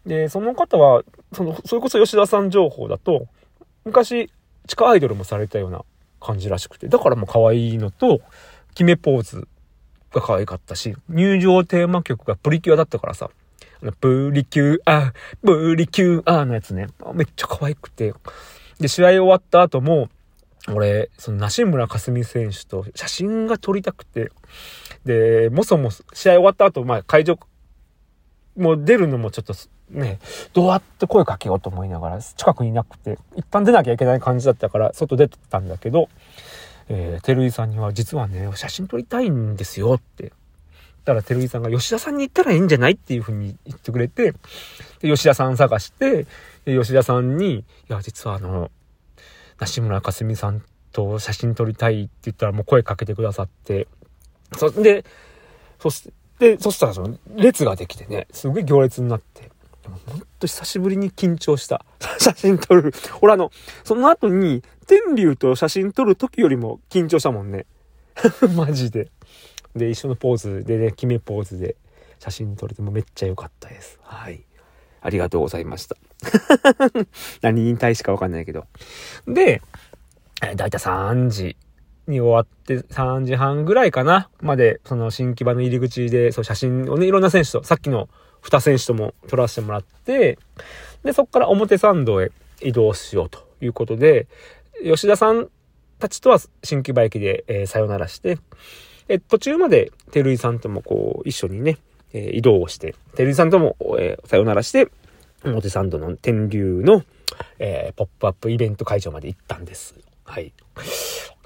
[0.07, 1.02] で、その方は、
[1.33, 3.26] その、それこそ吉田さん情報だと、
[3.85, 4.31] 昔、
[4.66, 5.85] 地下アイドルもされたような
[6.20, 8.20] 感じらしくて、だからもう可愛いのと、
[8.74, 9.48] 決めポーズ
[10.12, 13.31] が可愛かったし、入場テーマ曲がプリキュアだったからさ、
[13.83, 18.14] あのプリキュア、プリキュアのやつね、めっちゃ可愛くて、
[18.81, 20.09] で、試合終わった後も、
[20.68, 24.31] 俺、その、梨村かすみ選手と写真が撮りたくて、
[25.04, 27.38] で、もそもそ試合終わった後、まあ、会場、
[28.59, 29.55] もう出るのもちょっと
[29.90, 30.18] ね、
[30.53, 36.09] どうやって声かけようと思いながら、近くにいなくて、一旦出なきゃいけない感じだったから、外出てたんだけど、
[36.88, 40.33] えー、照井さんには、実はね、写真撮りたいんですよって。
[41.05, 44.33] だから、照井さんが、吉田さんに行ったらいいんじゃないっていうふうに言ってくれて、
[45.01, 46.27] で、吉田さん探して、
[46.66, 48.71] 吉田さんに、いや、実はあの、
[49.59, 53.87] 梨村かすみさんと写真撮りたいって言ったらもう声かけてくださって、
[54.57, 55.05] そん、で、
[55.81, 59.51] そして、でそしたらその列ができてね、すごい行列になって、
[60.07, 61.85] ほんと久しぶりに緊張した。
[62.18, 62.92] 写真撮る。
[63.20, 63.51] 俺あの、
[63.85, 67.66] その後に、天竜と写真撮る時よりも緊張したもんね。
[68.57, 69.11] マジで。
[69.74, 71.77] で、一緒のポーズでね、決めポーズで
[72.18, 73.98] 写真撮れてもめっちゃ良かったです。
[74.03, 74.42] はい。
[75.01, 75.96] ありがとうございました。
[77.42, 78.66] 何に対しかわかんないけど。
[79.27, 79.62] で、
[80.40, 81.57] だいたい3時
[82.09, 88.09] に終わって、3時半ぐらいかなまで、その新木場の入り口で、そう写真をね、いろんな選手と、さっきの
[88.42, 90.38] 2選手とも撮らせてもらって、
[91.05, 94.27] で、そこから表参道へ移動しようということで、
[94.85, 95.49] 吉田さん
[95.99, 98.38] たちとは新木場駅で、えーさよならして、
[99.09, 101.79] え途中まで照井さんともこう、一緒にね、
[102.12, 104.88] えー移動をして、照井さんとも、えーさよならして、
[105.44, 107.05] 表参道の天竜の、
[107.59, 109.94] えーポップアップイベント会場まで行ったんです。
[110.25, 110.53] はい。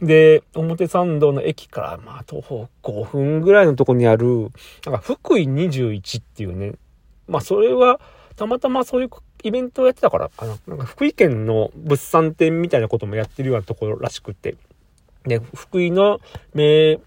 [0.01, 4.51] で、表参道の駅から、まあ、徒歩5分ぐらいのとこにある、
[4.85, 6.75] なんか、福井21っていうね、
[7.29, 8.01] まあ、それは、
[8.37, 9.11] たまたまそういう
[9.45, 10.57] イベントをやってたからかな。
[10.67, 14.57] なんか、福井県の物産展みたいなこともやってるようなところらしくて。
[15.25, 16.21] で、福井の、
[16.55, 16.99] 名、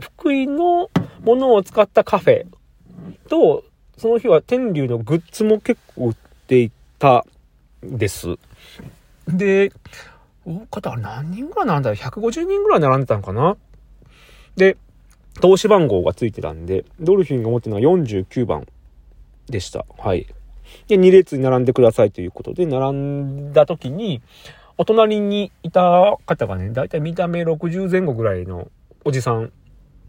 [0.00, 0.90] 福井の
[1.22, 2.46] ものを使ったカフェ
[3.28, 3.64] と、
[3.96, 6.14] その日は天竜のグッズも結構売っ
[6.46, 7.24] ていた
[7.86, 8.36] んです。
[9.28, 9.72] で、
[10.44, 13.56] 大方何人ぐらいなんだろう ?150 人ぐらい並んでたのかな？
[14.56, 14.76] で、
[15.40, 18.66] 投資番号がついてたんで、ドルフィンが持ってるのは49番
[19.46, 19.84] でした。
[19.98, 20.26] はい。
[20.88, 24.22] で、2列に並んでくださいということで、並んだ時に、
[24.78, 28.70] お隣にいた方がね、だいたい見た目60前後ぐらいの
[29.04, 29.52] おじさん、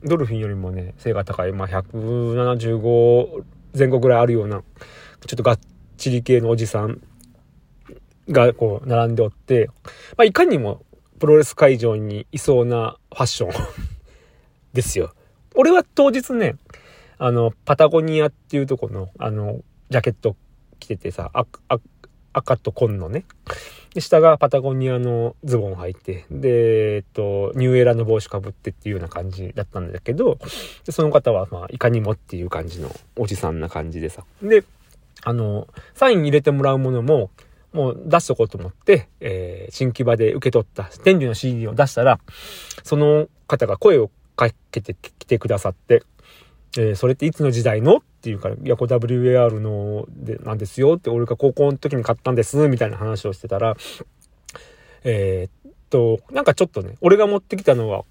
[0.03, 3.43] ドルフィンよりもね、背が高い、まあ、175
[3.77, 4.63] 前後ぐらいあるような、
[5.27, 5.59] ちょっとがっ
[5.97, 7.01] ちり系のおじさん
[8.29, 9.69] がこう並んでおって、
[10.17, 10.83] まあ、いかにも
[11.19, 13.51] プロレス会場にいそうなファッション
[14.73, 15.13] ですよ。
[15.55, 16.55] 俺は当日ね、
[17.17, 20.35] あの、パタゴニアっていうとこの、あの、ジャケット
[20.79, 21.83] 着ててさ、赤赤
[22.33, 23.25] 赤と紺のね。
[23.93, 30.39] で、下がパタゴニアのズボン履いて、で、えっと、ニューエラの帽子かぶってっていうような感じだったんだけど、
[30.85, 34.23] でその方は、まあ、いかにもっていう感じのおじさんな感じでさ。
[34.41, 34.63] で、
[35.23, 37.29] あの、サイン入れてもらうものも、
[37.73, 42.19] もう出しとこうと思って、えー、新木場で受け取った天竜の CD を出したら、
[42.83, 46.03] その方が声をかけてきてくださって、
[46.77, 47.97] えーそれっていつの時代の？
[47.97, 53.75] っていうから、いや、こ WAR のでなんですよって、俺が高校の時に買ったんです、みたいな話をしてたら、
[55.03, 58.05] えーっと、なんかちょっとね、俺が持ってきたのは、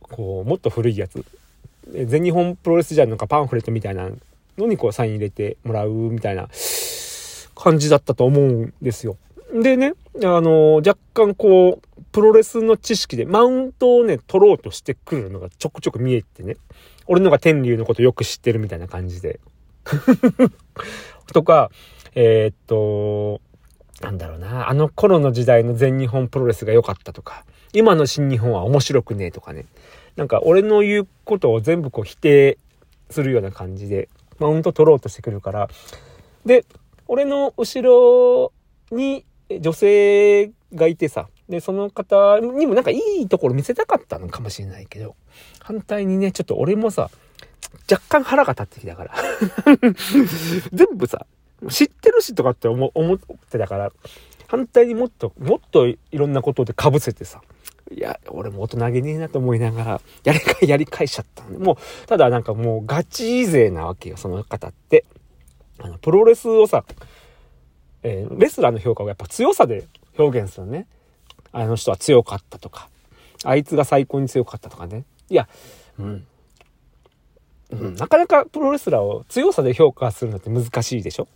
[0.00, 1.24] こう、もっと古いやつ。
[1.92, 4.10] 全日本プロレスじゃなんかパンフレットみたいな
[4.58, 6.48] のにこうサイン入れてもらうみたいな
[7.58, 9.16] 感じだったと思うんですよ。
[9.52, 16.56] でね、あの、若干こう、プロレスの知識でマウントをね、取ろうとしてくるのがちょくちょく見えてね。
[17.06, 19.40] 俺のが天竜のことよく知ってるみたいな感じで。
[21.32, 21.70] とか、
[22.14, 23.40] えーっと、
[24.00, 29.66] なんだろうな、あの頃の時代の全日本プロレスが良かったとか、今の新日本は面白くねえとかね。
[30.16, 32.58] なんか俺の言うことを全部こう否定
[33.10, 35.68] するような感じで、マウント取ろうとしてくるから。
[36.44, 36.64] で、
[37.08, 38.52] 俺の後ろ
[38.96, 39.24] に
[39.60, 45.16] 女性がいてさ、で、その方にもなんかいいところ見せたかったのかもしれないけど、
[45.60, 47.10] 反対にね、ちょっと俺もさ、
[47.90, 49.14] 若干腹が立ってきたから。
[50.72, 51.26] 全部さ、
[51.70, 53.18] 知ってるしとかって思っ
[53.50, 53.92] てたから、
[54.46, 57.40] 反対にもっと、もっといろんなことで被せてさ、
[57.90, 65.04] いや、俺も大人げねえなと思いながら、やりか、やり返しちゃったんで、もう、ただなんかもうガチ勢なわけよ、その方って。
[65.80, 66.84] あの、プロレスをさ、
[68.02, 69.86] えー、レスラーの評価をやっぱ強さで
[70.18, 70.86] 表現するね。
[71.52, 72.88] あの人は強かったとか、
[73.44, 75.04] あいつが最高に強かったとかね。
[75.30, 75.48] いや、
[75.98, 76.26] うん。
[77.70, 81.28] うん、なかなかプロレスラーを強さで評価するのって難しいでしょ？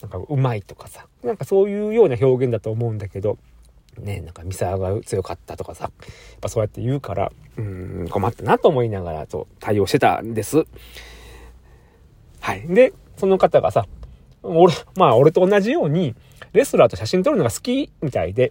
[0.00, 3.38] なんかうまいとかさ、なんかそういうような表現だと思うんだけど、
[3.98, 10.64] ね、なんか三沢が強かったとかさ、やっぱそうやって言うから、うん、困ったなと思いながらと対応してたんです。
[12.40, 12.66] はい。
[12.66, 13.86] で、その方がさ、
[14.42, 16.16] 俺、まあ俺と同じように、
[16.52, 18.50] レスラーと写真撮るのが好きみたいで、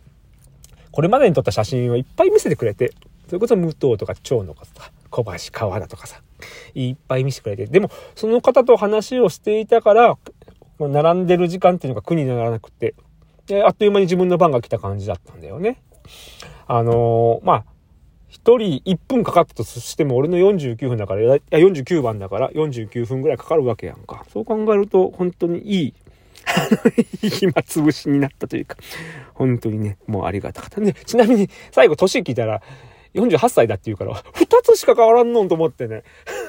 [0.93, 2.93] これまでに撮った写真をいっぱい見せてくれて、
[3.27, 6.21] それこそ武藤とか蝶野とか、小橋川田とかさ、
[6.73, 10.17] いっぱい見せてくれて、でも、その方と話をしていたから、
[10.79, 12.95] 並んでる時間っていうのが苦にならなくて、
[13.47, 15.81] で、あっという間に自分の番が来た感じだったんだよね。
[16.65, 17.65] あのー、まあ、
[18.31, 24.25] 一人1分かかったとしても俺の49分だから、いや49番だから49分ぐらいかかるわけやんか。
[24.31, 25.93] そう考えると本当にいい、
[27.29, 28.77] 暇つぶしになったというか、
[29.33, 30.93] 本当にね、もうありがたかったね。
[31.05, 32.61] ちなみに最後年聞いたら
[33.13, 36.03] 48歳だって言うから、2つしか変わらんのんと思ってね。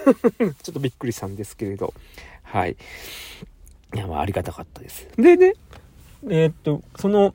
[0.63, 1.93] ちょっとびっくりしたんですけれど。
[2.45, 2.77] はい。
[3.95, 5.09] いや、まあありがたかったです。
[5.17, 5.55] でね、
[6.29, 7.35] えー、っと、その、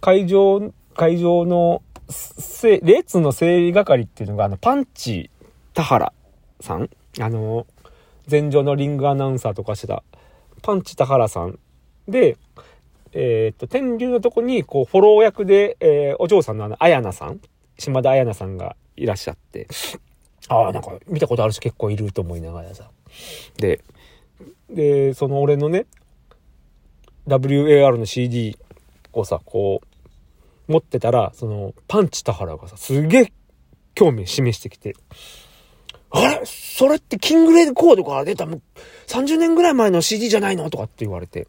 [0.00, 5.30] 会場、会場の、せ列の整理係っていうのが、あの、パンチ
[5.74, 6.12] 田原
[6.60, 6.88] さん？
[7.20, 7.66] あの、
[8.30, 10.04] 前場のリングアナウンサーとかしてた、
[10.62, 11.58] パンチ田原さん
[12.06, 12.36] で、
[13.12, 17.40] えー、っと、天竜のとこに、こう、フォロー役で、えー、お嬢さんのあの、綾菜さん、
[17.78, 19.66] 島田綾菜さんがいらっしゃって、
[20.48, 22.90] ああ、なんか見たことある人結構いると思いながらさ。
[23.56, 23.80] で、
[24.70, 25.86] で、その俺のね、
[27.26, 28.56] WAR の CD
[29.12, 29.86] をさ、こう、
[30.68, 33.32] 持ってたら、その、パンチ田原がさ、すげえ
[33.94, 34.94] 興味示してきて、
[36.10, 36.42] あれ？
[36.44, 38.44] それってキングレコードから出た
[39.06, 40.68] 30年ぐらい前の CD じゃないの？
[40.70, 41.48] とかって言われて、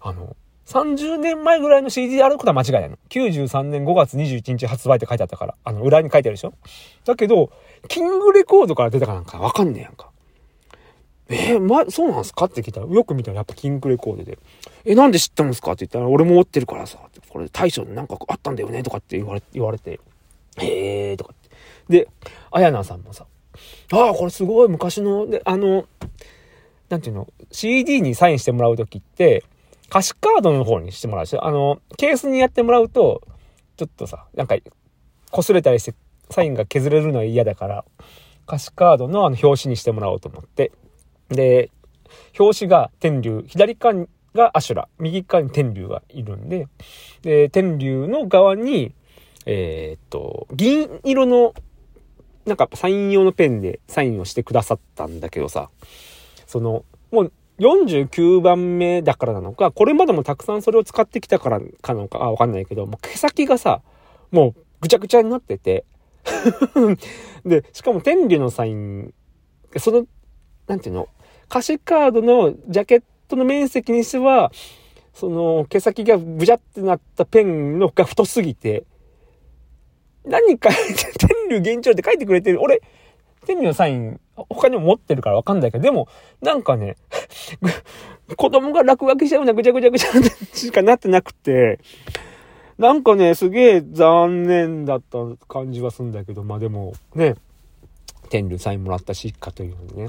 [0.00, 0.36] あの、
[0.66, 2.98] 30年前ぐらいの CD であることは間違いないの。
[3.10, 6.54] 93年5月21日発売って書いてあったから、あの、裏に書いてあるでしょ？
[7.04, 7.52] だけど、
[7.88, 10.07] キングレコードから出たかなんかわかんねえやんか。
[11.30, 12.46] えー、ま、そうなんすか？
[12.46, 14.38] って聞いたら、よく見たらやっぱキングレコードで、
[14.84, 15.72] え、なんで知ったんすか？
[15.72, 20.00] って言ったら、俺も持ってるからさ、これ大将なんかあったんだよねとかって言われ、言われて、
[20.58, 21.36] へえーとかっ
[21.88, 22.04] て。
[22.04, 22.08] で、
[22.50, 23.26] あやなさんもさ、
[23.92, 25.86] ああ、これすごい昔の、で、あの、
[26.88, 29.44] なんていうの、CD にサインしてもらうときって、
[29.90, 33.22] 歌詞カードの方にしてもらうしあの、ケースにやってもらうと、
[33.76, 34.56] ちょっとさ、なんか、
[35.30, 35.94] 擦れたりして、
[36.30, 37.84] サインが削れるのは嫌だから、
[38.46, 40.72] 歌詞カードのあの表紙にしてもらおうと思って、
[41.28, 41.70] で、
[42.38, 46.68] 表紙が天竜、左側がアシュラ、右側に天竜がいるんで、
[47.22, 48.94] で、天竜の側に、
[49.46, 51.54] えー、っと、銀色の、
[52.46, 55.70] なんかサイン用のペンでサインをしてくださったんだけどさ、
[56.46, 63.82] その、もう49番目だからなのか、これまでもたくさんそれを使ってきたからかのか、わかんないけど、もう毛先がさ、
[64.30, 65.84] もうぐちゃぐちゃになってて、
[67.44, 69.12] で、しかも天竜のサイン、
[69.76, 70.06] その、
[70.66, 71.08] なんていうの、
[71.50, 74.52] 歌詞カードのジャケットの面積にしては、
[75.14, 78.84] その毛先がぐじゃってなったペンのが太すぎて、
[80.24, 80.70] 何か
[81.50, 82.60] 天竜現状って書いてくれてる。
[82.62, 82.82] 俺、
[83.46, 86.08] 天竜のサイン、他にも持ってるからわかんないけど、でも、
[86.42, 86.96] なんかね、
[88.36, 90.10] 子供が落書きしちゃうなぐちゃぐちゃぐちゃ
[90.54, 91.80] しかなってなくて、
[92.76, 97.34] なんかね、すげえ残念だった感じはするんだけど、まあでも、ね、
[98.28, 100.08] 天竜サインもらったし、かというのにね。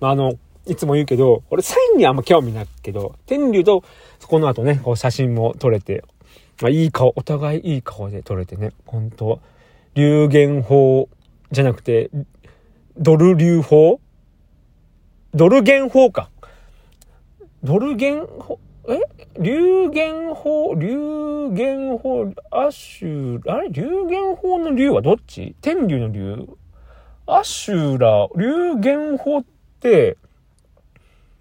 [0.00, 0.34] あの、
[0.68, 3.82] いつも言うけど、俺サインにあんま興味ないけど、天竜と
[4.26, 6.04] この後ね、こう写真も撮れて、
[6.60, 9.40] まあいい顔、お互いいい顔で撮れてね、本当
[9.94, 11.08] 流言法
[11.50, 12.10] じゃなくて、
[12.96, 14.00] ドル流法？
[15.34, 16.30] ドル言法か。
[17.62, 19.00] ドル言法、え？
[19.40, 23.70] 流言法、流言法、アシュ、あれ？
[23.70, 25.54] 流言法の流はどっち？
[25.60, 26.48] 天竜の竜
[27.26, 29.44] アシュラ、流言法っ
[29.80, 30.16] て、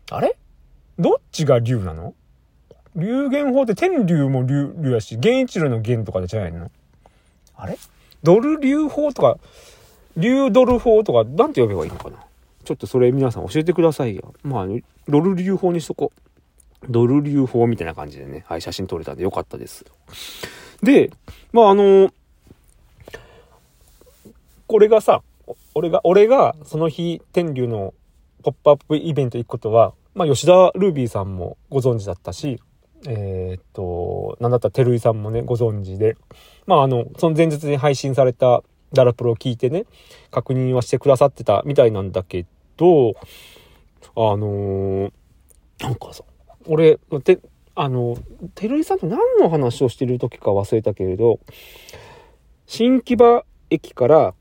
[0.10, 0.38] あれ？
[0.98, 2.14] どっちが竜なの？
[2.96, 6.72] 流言法って天竜も竜、竜やし、玄一郎の玄とかじゃないの？
[7.56, 7.78] あれ？
[8.24, 9.38] ドル流法とか、
[10.16, 12.18] 竜ドル法とか、なんて呼べばいいのかな？
[12.64, 14.34] ちょっとそれ皆さん教えてくださいよ。
[14.44, 14.66] まあ、
[15.08, 16.22] ドル流法にしとこう。
[16.90, 19.86] ドル流法みたいな感じでね、はい、写真撮れたんでよかったです。
[20.84, 21.12] で、
[21.52, 22.12] まああの
[24.68, 25.22] これがさ、
[25.74, 27.94] 俺が、俺がその日、天竜の
[28.44, 32.60] ポップアップイベント行くことは、まあ、吉田ルービーさんもご存知だったし、
[33.08, 36.18] えーっと、なんだったら、照井さんもね、ご存知で、
[36.66, 38.64] まあ、あの、その前日に配信された
[38.94, 39.86] ダラプロを聞いてね、
[40.32, 42.48] 確認はしてくださってたみたいなんだけ
[42.78, 43.14] ど、
[44.16, 45.12] あのー
[45.80, 46.24] なんかさ、
[46.66, 47.40] 俺、て、
[47.76, 48.18] あの、
[48.56, 51.40] 照井さんと何の話をしてる時か忘れたけれど、
[52.66, 54.34] 新木場駅から、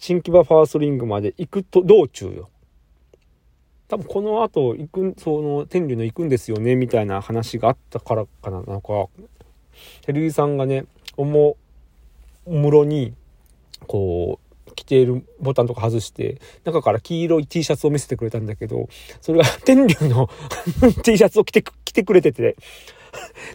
[0.00, 2.50] 新木場ファーストリングまで行くと道中よ。
[3.88, 9.08] 多分この後行く、その、天竜の行くんですよね、みたいな話があったからかな、なんか、
[10.06, 11.56] 照井さんがね、おも、
[12.46, 13.14] おもろに、
[13.86, 18.88] こう、着ているボタンとか外して、中から黄色い T シャツを見せてくれたんだけど、
[19.20, 20.28] それが 天竜の
[21.04, 22.56] T シャツを着てく、着てくれてて、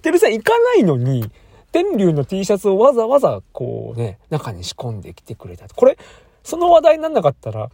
[0.02, 1.30] てるさん行かないのに、
[1.72, 5.68] 天竜の T シャツをわざわざこうね、中に仕込んできてくれた。
[5.68, 5.98] これ、
[6.44, 7.70] その話題になんなかったら、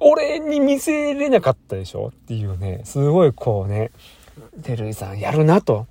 [0.00, 2.08] 俺に見せれなかったでしょ？
[2.08, 3.90] っていうね、すごいこうね、
[4.62, 5.86] てるいさんやるなと。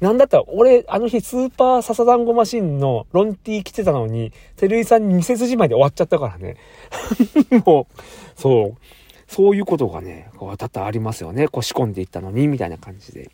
[0.00, 6.56] なんだったら俺、あの日スーパー笹団子マシンのロンティー着てたのに、てるいさんに見せずじまいで終わっちゃったからね。
[7.66, 8.76] もう、そう。
[9.26, 11.48] そういうことがね、こう多々ありますよね。
[11.48, 13.30] こう仕込んでいったのに、みたいな感じで。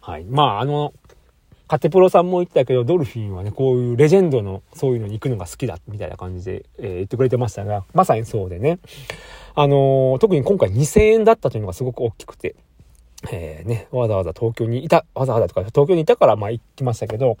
[0.00, 0.24] はい。
[0.24, 0.92] まあ、あの、
[1.68, 8.78] カテプロさんも言ってたけど、ドルフィンはね、こういうレジェンドのそういうのに行くのが好きだ、みたいな感じで、えー言ってくれてましたが、まさにそうでね。
[9.54, 12.56] あのー特に今回2000円だったというのがすごく大きくて、
[13.30, 17.36] えーね、わざわざ東京にいた、わざわざとか東京にいたからまあ行きましたけど、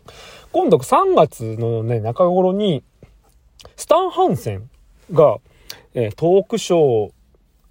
[0.52, 2.82] 今度3月のね、中頃に、
[3.76, 4.68] スタン・ハンセン
[5.12, 5.38] が、
[5.94, 7.12] えートークショ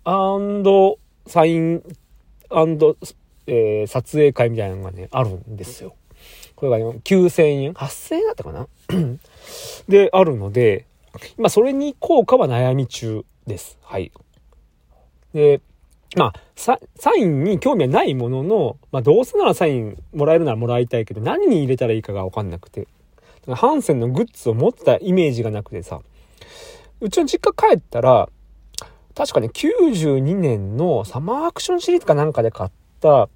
[0.05, 0.97] ー
[1.28, 1.84] サイン
[3.47, 5.95] えー撮影会みたいなのがね、あるんですよ。
[6.58, 8.68] これが、9000円 ?8000 円だったかな？
[9.88, 10.86] で、あるので、
[11.38, 13.78] 今それに効果は悩み中です。
[13.84, 14.12] はい。
[15.34, 15.62] で、
[16.16, 16.78] まあ、サ
[17.16, 22.88] インに興味はないものの、まあ、どうせならサインもらえるならもらいたいけど、何に入れたらいいかがわかんなくて。
[23.55, 26.01] ハンセンのグッズを持ったイメージがなくてさ、
[26.99, 28.30] うちの実家帰ったら、
[29.16, 33.30] 確かね、92年のサマーアクションシリーズかなんかで買った、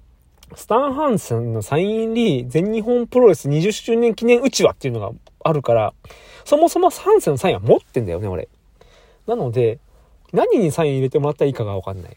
[0.56, 5.10] スタン・ハンセンのサイン入り全日本プロレス20周年記念うちわっていうのが
[5.44, 5.94] あるから、
[6.44, 8.48] そもそもハンセンのサインは持ってんだよね、俺。
[9.26, 9.78] なので、
[10.32, 12.16] 何にサイン入れてもらったらいいかがわかんない。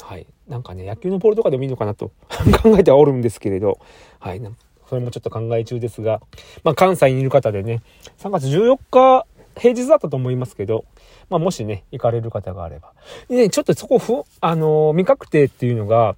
[0.00, 0.26] はい。
[0.48, 2.10] なんかね、野球のボールとかでもいいのかなと
[2.62, 3.78] 考えてはおるんですけれど、
[4.18, 4.42] はい。
[4.88, 6.20] それもちょっと考え中ですが、
[6.62, 7.82] まあ、関西にいる方でね、
[8.18, 9.26] 3月14日、
[9.56, 10.84] 平日だったと思いますけど、
[11.30, 12.92] まあ、もしね、行かれる方があれば。
[13.28, 16.16] でね、ちょっとそこふ、あのー未確定っていうのが、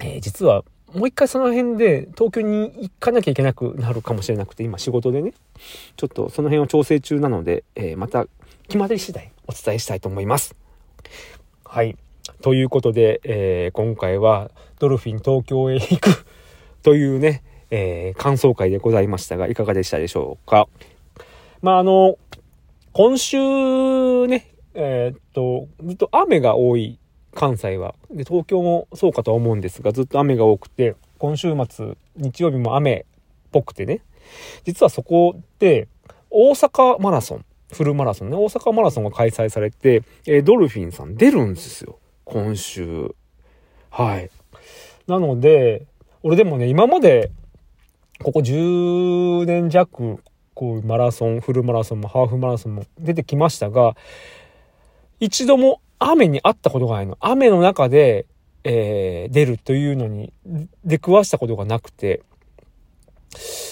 [0.00, 5.32] えー実は、もう一回その辺で東京に行かなきゃいけなくなるかもしれなくて、今仕事でね、
[5.96, 8.26] ちょっとその辺を調整中なので、えーまた
[8.64, 10.54] 決まり次第お伝えしたいと思います。
[11.64, 11.96] はい。
[12.42, 16.26] ということで、えー今回はドルフィン東京へ行く
[16.82, 20.68] というね、えー感想会でございましたが、いかがでしたでしょうか。
[21.62, 22.16] まあ、あの、
[22.92, 26.98] 今週ね、えーっと、ずっと雨が多い
[27.34, 27.94] 関西は。
[28.10, 33.04] で、東京もそうかとは思うんですが、ずっと雨が多くて、今週末、日曜日も雨っ
[33.52, 34.00] ぽくてね。
[34.64, 35.88] 実はそこで、
[36.30, 41.98] 大阪マラソン、フルマラソンね、大阪マラソンが開催されて、えドルフィンさん出るんですよ。
[42.24, 43.14] 今週。
[43.90, 44.30] はい。
[45.06, 45.86] なので、
[46.22, 47.30] 俺でもね、今まで、
[48.22, 50.22] ここ10年弱、
[50.54, 53.96] こういう、マラソン、フルマラソンもハーフマラソンも出てきましたが、
[55.18, 57.16] 一度も雨にあったことがないの。
[57.20, 58.26] 雨の中で、
[58.64, 60.32] えー出るというのに
[60.84, 62.22] 出くわしたことがなくて。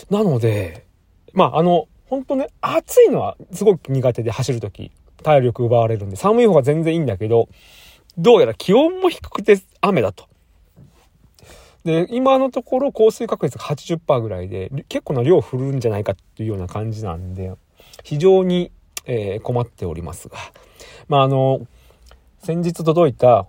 [0.09, 0.87] なので、
[1.33, 7.49] まあ、あの、本当ね、暑いのはすごく苦手で走るとき、体力奪われるんで、寒い方が全然いいんだけど、
[8.17, 10.29] どうやら気温も低くて雨だと。
[11.85, 17.53] で、今のところ降水確率が80%ぐらいで、結構な量降るんじゃないかっていうような感じなんで、
[18.05, 18.71] 非常に、
[19.07, 20.37] えー困っておりますが。
[21.09, 21.67] まあ、あの、
[22.43, 23.47] 先日届いた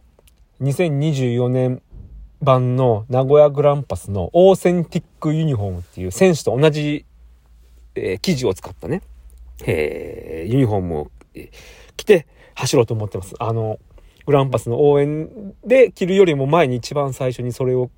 [0.61, 1.81] 2024年
[2.41, 7.05] 版の名古屋グランパスのオーセンティックユニフォームっていう選手と同じ、
[7.95, 9.01] えー生地を使ったね、
[9.65, 11.11] えーユニフォームを、
[11.95, 13.35] 着て走ろうと思ってます。
[13.39, 13.79] あの、
[14.25, 17.91] グランパスの応援で着るよりも前に一番最初にそれを、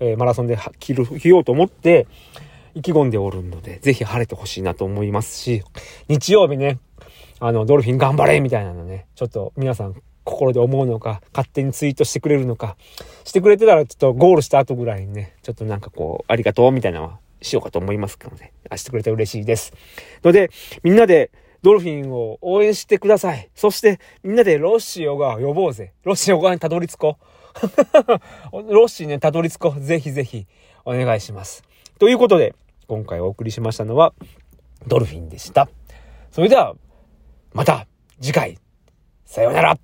[0.00, 2.06] えーマラソンで着る、着ようと思って
[2.74, 5.62] 意気込んでおるので、ぜひ晴れてほしいなと思いますし、
[6.08, 6.78] 日曜日ね、
[7.40, 12.76] あの、ドルフィン頑張れみたいなのね、ちょっと皆さん心で思うのか、勝手にツイートしてくれるのか、
[13.24, 19.72] してくれてたらちょっとゴールした後ぐらいにね、ちょっとなんかこう、ありがとうみたいなのはしようかと思いますので、あしてくれて嬉しいです。
[20.22, 20.50] ので、
[20.82, 23.50] みんなで、ドルフィンを応援してください。
[23.54, 25.92] そして、みんなでロッシー小川呼ぼうぜ。
[26.04, 27.18] ロッシー小川にたどり着こ
[28.52, 28.52] う。
[28.72, 29.80] ロッシーね、たどり着こう。
[29.80, 30.46] ぜひぜひ、
[30.84, 31.64] お願いします。
[31.98, 32.54] ということで、
[32.86, 34.14] 今回お送りしましたのは、
[34.86, 35.68] ドルフィンでした。
[36.30, 36.76] それでは、
[37.52, 37.88] また
[38.20, 38.58] 次回、
[39.24, 39.78] さようなら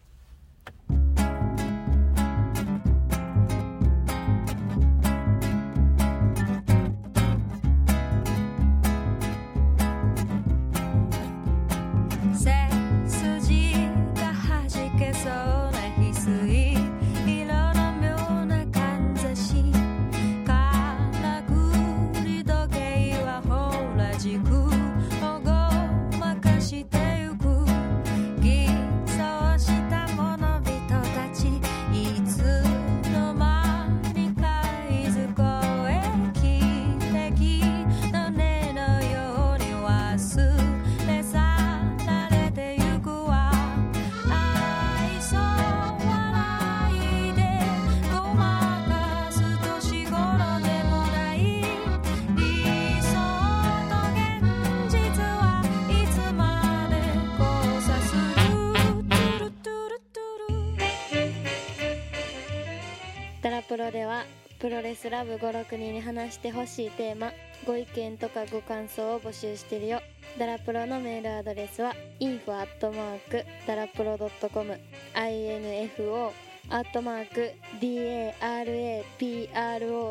[63.84, 64.24] ロでは
[64.60, 67.32] プロレスラブ56人に話してほしいテーマ
[67.66, 70.00] ご意見とかご感想を募集してるよ。
[70.38, 74.80] ダラプロのメールアドレスは info アットマークダラプロドットコム
[75.14, 76.32] info
[76.70, 79.04] アットマーク darapro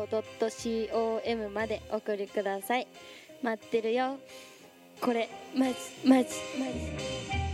[0.08, 0.48] ドット
[1.24, 2.86] com までお送りください。
[3.42, 4.18] 待ってるよ。
[5.00, 7.53] これマジマジマジ